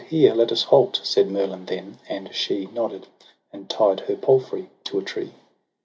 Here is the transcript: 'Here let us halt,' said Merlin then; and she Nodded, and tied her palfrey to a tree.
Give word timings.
'Here 0.09 0.33
let 0.33 0.51
us 0.51 0.63
halt,' 0.63 0.99
said 1.03 1.29
Merlin 1.29 1.67
then; 1.67 1.99
and 2.09 2.33
she 2.33 2.65
Nodded, 2.73 3.05
and 3.53 3.69
tied 3.69 3.99
her 3.99 4.15
palfrey 4.15 4.71
to 4.85 4.97
a 4.97 5.03
tree. 5.03 5.33